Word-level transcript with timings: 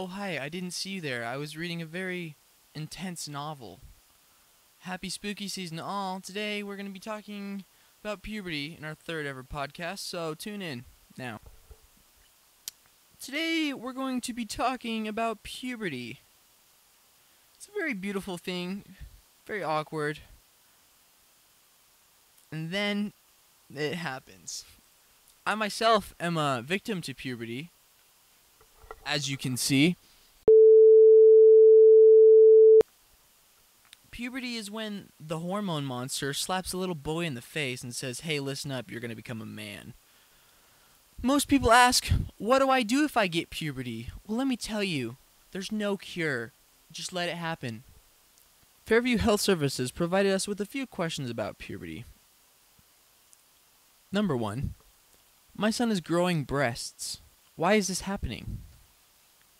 Oh, 0.00 0.06
hi, 0.06 0.38
I 0.40 0.48
didn't 0.48 0.70
see 0.70 0.90
you 0.90 1.00
there. 1.00 1.24
I 1.24 1.36
was 1.36 1.56
reading 1.56 1.82
a 1.82 1.84
very 1.84 2.36
intense 2.72 3.28
novel. 3.28 3.80
Happy 4.82 5.10
spooky 5.10 5.48
season 5.48 5.80
all. 5.80 6.20
Today 6.20 6.62
we're 6.62 6.76
going 6.76 6.86
to 6.86 6.92
be 6.92 7.00
talking 7.00 7.64
about 8.04 8.22
puberty 8.22 8.76
in 8.78 8.84
our 8.84 8.94
third 8.94 9.26
ever 9.26 9.42
podcast, 9.42 9.98
so 9.98 10.34
tune 10.34 10.62
in 10.62 10.84
now. 11.16 11.40
Today 13.20 13.72
we're 13.74 13.92
going 13.92 14.20
to 14.20 14.32
be 14.32 14.44
talking 14.44 15.08
about 15.08 15.42
puberty. 15.42 16.20
It's 17.56 17.66
a 17.66 17.76
very 17.76 17.92
beautiful 17.92 18.38
thing, 18.38 18.84
very 19.48 19.64
awkward. 19.64 20.20
And 22.52 22.70
then 22.70 23.14
it 23.74 23.94
happens. 23.94 24.64
I 25.44 25.56
myself 25.56 26.14
am 26.20 26.36
a 26.36 26.62
victim 26.64 27.02
to 27.02 27.14
puberty, 27.14 27.72
as 29.08 29.30
you 29.30 29.36
can 29.36 29.56
see. 29.56 29.96
Puberty 34.10 34.56
is 34.56 34.70
when 34.70 35.10
the 35.20 35.38
hormone 35.38 35.84
monster 35.84 36.34
slaps 36.34 36.72
a 36.72 36.76
little 36.76 36.94
boy 36.94 37.24
in 37.24 37.34
the 37.34 37.40
face 37.40 37.82
and 37.82 37.94
says, 37.94 38.20
Hey, 38.20 38.40
listen 38.40 38.72
up, 38.72 38.90
you're 38.90 39.00
going 39.00 39.10
to 39.10 39.16
become 39.16 39.40
a 39.40 39.46
man. 39.46 39.94
Most 41.22 41.46
people 41.46 41.70
ask, 41.70 42.08
What 42.36 42.58
do 42.58 42.68
I 42.68 42.82
do 42.82 43.04
if 43.04 43.16
I 43.16 43.28
get 43.28 43.50
puberty? 43.50 44.10
Well, 44.26 44.36
let 44.38 44.48
me 44.48 44.56
tell 44.56 44.82
you, 44.82 45.16
there's 45.52 45.70
no 45.70 45.96
cure. 45.96 46.52
Just 46.90 47.12
let 47.12 47.28
it 47.28 47.36
happen. 47.36 47.84
Fairview 48.86 49.18
Health 49.18 49.40
Services 49.40 49.92
provided 49.92 50.32
us 50.32 50.48
with 50.48 50.60
a 50.60 50.66
few 50.66 50.86
questions 50.86 51.30
about 51.30 51.58
puberty. 51.58 52.04
Number 54.10 54.36
one, 54.36 54.74
my 55.56 55.70
son 55.70 55.90
is 55.90 56.00
growing 56.00 56.44
breasts. 56.44 57.20
Why 57.54 57.74
is 57.74 57.88
this 57.88 58.00
happening? 58.00 58.58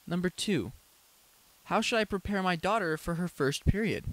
Number 0.09 0.31
two, 0.31 0.73
how 1.65 1.83
should 1.83 1.99
I 1.99 2.05
prepare 2.05 2.43
my 2.43 2.57
daughter 2.57 2.97
for 2.97 3.17
her 3.17 3.29
first 3.29 3.67
period? 3.67 4.05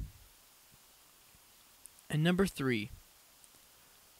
And 2.09 2.21
number 2.21 2.45
three, 2.45 2.89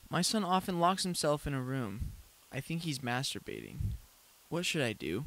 my 0.09 0.21
son 0.21 0.45
often 0.45 0.79
locks 0.79 1.03
himself 1.03 1.45
in 1.45 1.53
a 1.53 1.61
room. 1.61 2.13
I 2.49 2.61
think 2.61 2.83
he's 2.83 2.99
masturbating. 2.99 3.75
What 4.47 4.65
should 4.65 4.81
I 4.81 4.93
do? 4.93 5.25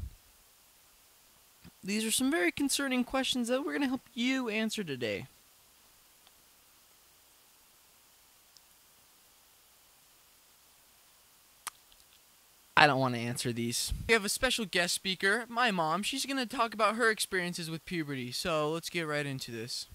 These 1.83 2.03
are 2.03 2.11
some 2.11 2.31
very 2.31 2.51
concerning 2.51 3.03
questions 3.03 3.47
that 3.47 3.63
we're 3.63 3.73
going 3.73 3.83
to 3.83 3.87
help 3.87 4.01
you 4.15 4.49
answer 4.49 4.83
today. 4.83 5.27
I 12.79 12.87
don't 12.87 13.01
want 13.01 13.15
to 13.15 13.19
answer 13.19 13.51
these. 13.51 13.91
We 14.07 14.13
have 14.13 14.23
a 14.23 14.29
special 14.29 14.63
guest 14.63 14.93
speaker, 14.93 15.43
my 15.49 15.69
mom. 15.69 16.01
She's 16.01 16.25
going 16.25 16.37
to 16.37 16.45
talk 16.45 16.73
about 16.73 16.95
her 16.95 17.09
experiences 17.09 17.69
with 17.69 17.83
puberty. 17.83 18.31
So 18.31 18.71
let's 18.71 18.89
get 18.89 19.01
right 19.01 19.25
into 19.25 19.51
this. 19.51 19.87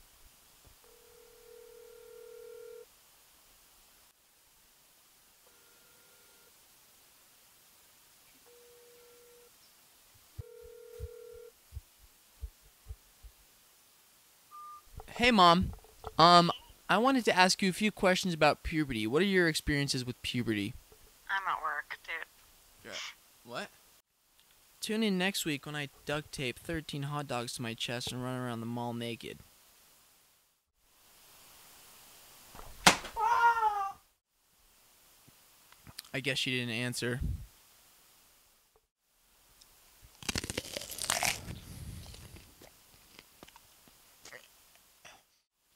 Hey, 15.12 15.30
mom. 15.30 15.72
Um, 16.18 16.50
I 16.90 16.98
wanted 16.98 17.24
to 17.24 17.34
ask 17.34 17.62
you 17.62 17.70
a 17.70 17.72
few 17.72 17.90
questions 17.90 18.34
about 18.34 18.62
puberty. 18.62 19.06
What 19.06 19.22
are 19.22 19.24
your 19.24 19.48
experiences 19.48 20.04
with 20.04 20.20
puberty? 20.20 20.74
I'm 21.30 21.40
at 21.48 21.62
work, 21.62 21.98
dude. 22.04 22.43
What? 23.44 23.68
Tune 24.80 25.02
in 25.02 25.16
next 25.16 25.44
week 25.46 25.64
when 25.66 25.74
I 25.74 25.88
duct 26.04 26.32
tape 26.32 26.58
13 26.58 27.04
hot 27.04 27.26
dogs 27.26 27.54
to 27.54 27.62
my 27.62 27.74
chest 27.74 28.12
and 28.12 28.22
run 28.22 28.36
around 28.36 28.60
the 28.60 28.66
mall 28.66 28.92
naked. 28.92 29.38
I 36.12 36.20
guess 36.20 36.38
she 36.38 36.50
didn't 36.52 36.74
answer. 36.74 37.20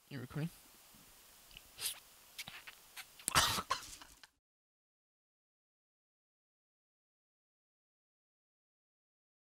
You 0.09 0.21
recording? 0.21 0.51